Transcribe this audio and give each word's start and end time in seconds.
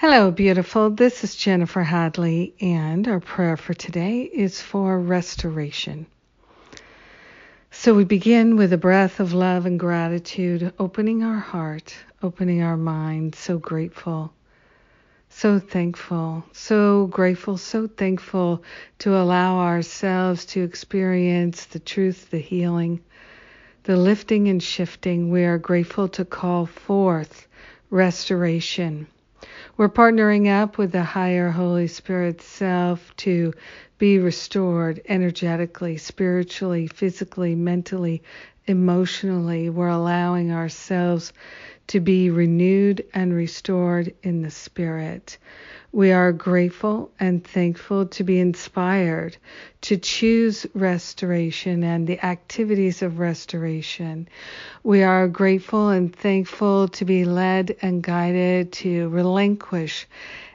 Hello, 0.00 0.30
beautiful. 0.30 0.90
This 0.90 1.24
is 1.24 1.34
Jennifer 1.34 1.82
Hadley, 1.82 2.54
and 2.60 3.08
our 3.08 3.18
prayer 3.18 3.56
for 3.56 3.74
today 3.74 4.22
is 4.22 4.62
for 4.62 4.96
restoration. 4.96 6.06
So 7.72 7.94
we 7.94 8.04
begin 8.04 8.54
with 8.54 8.72
a 8.72 8.78
breath 8.78 9.18
of 9.18 9.32
love 9.32 9.66
and 9.66 9.76
gratitude, 9.76 10.72
opening 10.78 11.24
our 11.24 11.40
heart, 11.40 11.96
opening 12.22 12.62
our 12.62 12.76
mind, 12.76 13.34
so 13.34 13.58
grateful, 13.58 14.32
so 15.30 15.58
thankful, 15.58 16.44
so 16.52 17.08
grateful, 17.08 17.56
so 17.56 17.88
thankful 17.88 18.62
to 19.00 19.16
allow 19.16 19.58
ourselves 19.58 20.44
to 20.44 20.62
experience 20.62 21.64
the 21.64 21.80
truth, 21.80 22.30
the 22.30 22.38
healing, 22.38 23.00
the 23.82 23.96
lifting 23.96 24.46
and 24.46 24.62
shifting. 24.62 25.28
We 25.32 25.42
are 25.44 25.58
grateful 25.58 26.06
to 26.10 26.24
call 26.24 26.66
forth 26.66 27.48
restoration 27.90 29.08
we're 29.76 29.88
partnering 29.88 30.48
up 30.48 30.78
with 30.78 30.92
the 30.92 31.02
higher 31.02 31.50
Holy 31.50 31.86
Spirit 31.86 32.42
self 32.42 33.14
to 33.16 33.52
be 33.98 34.18
restored 34.18 35.00
energetically, 35.08 35.96
spiritually, 35.96 36.86
physically, 36.86 37.54
mentally, 37.54 38.22
emotionally. 38.66 39.68
We're 39.68 39.88
allowing 39.88 40.52
ourselves 40.52 41.32
to 41.88 42.00
be 42.00 42.30
renewed 42.30 43.04
and 43.14 43.34
restored 43.34 44.14
in 44.22 44.42
the 44.42 44.50
Spirit. 44.50 45.38
We 45.90 46.12
are 46.12 46.32
grateful 46.32 47.10
and 47.18 47.42
thankful 47.42 48.06
to 48.08 48.24
be 48.24 48.38
inspired 48.38 49.38
to 49.80 49.96
choose 49.96 50.66
restoration 50.74 51.82
and 51.82 52.06
the 52.06 52.22
activities 52.22 53.00
of 53.00 53.18
restoration. 53.18 54.28
We 54.82 55.02
are 55.02 55.28
grateful 55.28 55.88
and 55.88 56.14
thankful 56.14 56.88
to 56.88 57.04
be 57.06 57.24
led 57.24 57.74
and 57.80 58.02
guided 58.02 58.72
to 58.72 59.08
relinquish 59.08 60.06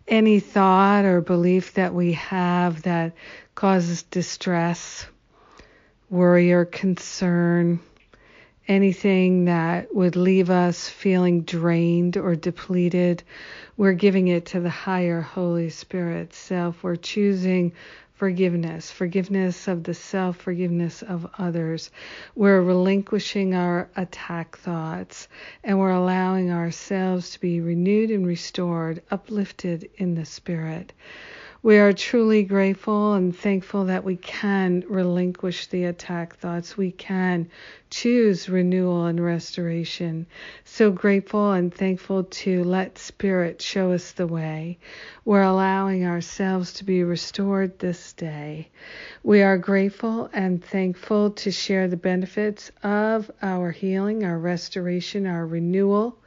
any 0.07 0.39
thought 0.39 1.05
or 1.05 1.21
belief 1.21 1.73
that 1.73 1.93
we 1.93 2.13
have 2.13 2.83
that 2.83 3.13
causes 3.55 4.03
distress, 4.03 5.05
worry, 6.09 6.51
or 6.51 6.65
concern 6.65 7.79
anything 8.67 9.45
that 9.45 9.93
would 9.93 10.15
leave 10.15 10.49
us 10.49 10.87
feeling 10.87 11.41
drained 11.41 12.17
or 12.17 12.35
depleted, 12.35 13.23
we're 13.75 13.93
giving 13.93 14.27
it 14.27 14.45
to 14.45 14.59
the 14.59 14.69
higher 14.69 15.21
Holy 15.21 15.69
Spirit 15.69 16.33
self. 16.33 16.81
We're 16.83 16.95
choosing 16.95 17.73
forgiveness, 18.15 18.91
forgiveness 18.91 19.67
of 19.67 19.83
the 19.83 19.93
self, 19.93 20.37
forgiveness 20.37 21.01
of 21.01 21.27
others. 21.37 21.91
We're 22.35 22.61
relinquishing 22.61 23.55
our 23.55 23.89
attack 23.95 24.57
thoughts 24.57 25.27
and 25.63 25.79
we're 25.79 25.91
allowing 25.91 26.51
ourselves 26.51 27.31
to 27.31 27.39
be 27.39 27.61
renewed 27.61 28.11
and 28.11 28.25
restored, 28.25 29.01
uplifted 29.11 29.89
in 29.97 30.15
the 30.15 30.25
spirit. 30.25 30.93
We 31.63 31.77
are 31.77 31.93
truly 31.93 32.43
grateful 32.43 33.13
and 33.13 33.33
thankful 33.33 33.85
that 33.85 34.03
we 34.03 34.17
can 34.17 34.83
relinquish 34.89 35.67
the 35.67 35.85
attack 35.85 36.35
thoughts. 36.35 36.75
We 36.75 36.91
can 36.91 37.47
choose 37.89 38.49
renewal 38.49 39.05
and 39.05 39.17
restoration. 39.23 40.25
So 40.65 40.91
grateful 40.91 41.53
and 41.53 41.73
thankful 41.73 42.25
to 42.25 42.65
let 42.65 42.97
Spirit 42.97 43.61
show 43.61 43.93
us 43.93 44.11
the 44.11 44.27
way. 44.27 44.77
We're 45.23 45.43
allowing 45.43 46.05
ourselves 46.05 46.73
to 46.73 46.83
be 46.83 47.01
restored 47.01 47.79
this 47.79 48.11
day. 48.11 48.67
We 49.23 49.41
are 49.41 49.57
grateful 49.57 50.29
and 50.33 50.61
thankful 50.61 51.31
to 51.31 51.49
share 51.49 51.87
the 51.87 51.95
benefits 51.95 52.73
of 52.83 53.31
our 53.41 53.71
healing, 53.71 54.25
our 54.25 54.37
restoration, 54.37 55.25
our 55.25 55.47
renewal 55.47 56.17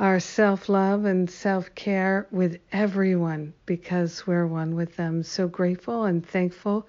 our 0.00 0.20
self 0.20 0.68
love 0.68 1.04
and 1.04 1.30
self 1.30 1.74
care 1.74 2.26
with 2.30 2.58
everyone 2.72 3.54
because 3.66 4.26
we're 4.26 4.46
one 4.46 4.74
with 4.74 4.96
them. 4.96 5.22
So 5.22 5.48
grateful 5.48 6.04
and 6.04 6.26
thankful 6.26 6.88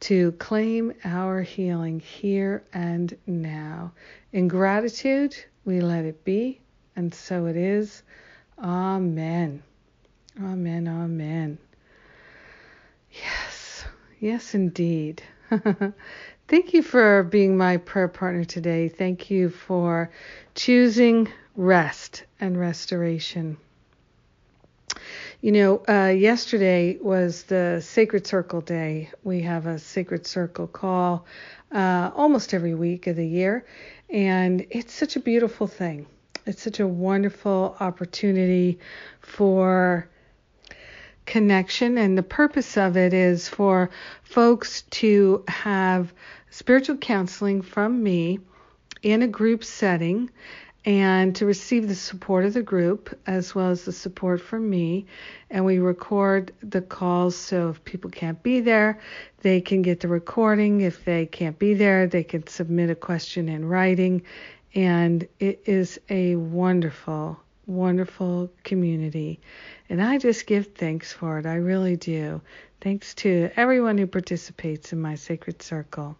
to 0.00 0.32
claim 0.32 0.92
our 1.04 1.42
healing 1.42 2.00
here 2.00 2.64
and 2.72 3.16
now. 3.26 3.92
In 4.32 4.48
gratitude, 4.48 5.36
we 5.64 5.80
let 5.80 6.04
it 6.04 6.24
be, 6.24 6.60
and 6.96 7.14
so 7.14 7.46
it 7.46 7.56
is. 7.56 8.02
Amen. 8.58 9.62
Amen. 10.40 10.88
Amen. 10.88 11.58
Yes, 13.12 13.84
yes, 14.18 14.54
indeed. 14.54 15.22
Thank 16.48 16.74
you 16.74 16.82
for 16.82 17.22
being 17.22 17.56
my 17.56 17.76
prayer 17.76 18.08
partner 18.08 18.44
today. 18.44 18.88
Thank 18.88 19.30
you 19.30 19.50
for 19.50 20.10
choosing 20.54 21.28
rest 21.56 22.24
and 22.40 22.58
restoration. 22.58 23.56
You 25.40 25.52
know, 25.52 25.82
uh, 25.88 26.08
yesterday 26.08 26.98
was 27.00 27.44
the 27.44 27.80
Sacred 27.84 28.26
Circle 28.26 28.60
Day. 28.60 29.10
We 29.24 29.42
have 29.42 29.66
a 29.66 29.78
Sacred 29.78 30.26
Circle 30.26 30.68
call 30.68 31.26
uh, 31.72 32.10
almost 32.14 32.54
every 32.54 32.74
week 32.74 33.06
of 33.06 33.16
the 33.16 33.26
year, 33.26 33.66
and 34.08 34.64
it's 34.70 34.92
such 34.92 35.16
a 35.16 35.20
beautiful 35.20 35.66
thing. 35.66 36.06
It's 36.46 36.62
such 36.62 36.80
a 36.80 36.86
wonderful 36.86 37.76
opportunity 37.80 38.78
for 39.20 40.08
connection, 41.26 41.98
and 41.98 42.16
the 42.16 42.22
purpose 42.22 42.76
of 42.76 42.96
it 42.96 43.12
is 43.12 43.48
for 43.48 43.90
folks 44.22 44.82
to 44.82 45.44
have 45.48 46.12
spiritual 46.50 46.96
counseling 46.98 47.62
from 47.62 48.02
me 48.02 48.38
in 49.02 49.22
a 49.22 49.28
group 49.28 49.64
setting 49.64 50.30
and 50.84 51.36
to 51.36 51.46
receive 51.46 51.86
the 51.86 51.94
support 51.94 52.44
of 52.44 52.54
the 52.54 52.62
group 52.62 53.16
as 53.26 53.54
well 53.54 53.70
as 53.70 53.84
the 53.84 53.92
support 53.92 54.40
from 54.40 54.68
me. 54.68 55.06
And 55.50 55.64
we 55.64 55.78
record 55.78 56.52
the 56.60 56.80
calls 56.80 57.36
so 57.36 57.70
if 57.70 57.84
people 57.84 58.10
can't 58.10 58.42
be 58.42 58.60
there, 58.60 58.98
they 59.42 59.60
can 59.60 59.82
get 59.82 60.00
the 60.00 60.08
recording. 60.08 60.80
If 60.80 61.04
they 61.04 61.26
can't 61.26 61.58
be 61.58 61.74
there, 61.74 62.06
they 62.06 62.24
can 62.24 62.46
submit 62.46 62.90
a 62.90 62.96
question 62.96 63.48
in 63.48 63.64
writing. 63.64 64.22
And 64.74 65.28
it 65.38 65.62
is 65.66 66.00
a 66.08 66.34
wonderful, 66.36 67.38
wonderful 67.66 68.50
community. 68.64 69.40
And 69.88 70.02
I 70.02 70.18
just 70.18 70.46
give 70.46 70.68
thanks 70.74 71.12
for 71.12 71.38
it. 71.38 71.46
I 71.46 71.56
really 71.56 71.96
do. 71.96 72.40
Thanks 72.80 73.14
to 73.16 73.50
everyone 73.54 73.98
who 73.98 74.08
participates 74.08 74.92
in 74.92 75.00
my 75.00 75.14
sacred 75.14 75.62
circle. 75.62 76.16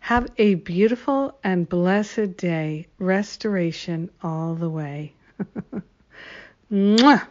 Have 0.00 0.28
a 0.38 0.54
beautiful 0.54 1.38
and 1.44 1.68
blessed 1.68 2.36
day. 2.36 2.86
Restoration 2.98 4.10
all 4.22 4.54
the 4.54 4.70
way. 4.70 5.14
Mwah! 6.72 7.26